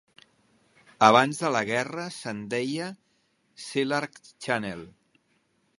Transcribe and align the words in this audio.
Abans 1.07 1.41
de 1.43 1.51
la 1.55 1.61
guerra, 1.67 2.07
se'n 2.15 2.41
deia 2.53 2.89
Sealark 3.67 4.19
Channel. 4.47 4.85